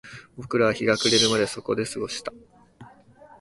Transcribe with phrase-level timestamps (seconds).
[0.35, 2.33] 僕らは日が暮れるまでそこで過ごした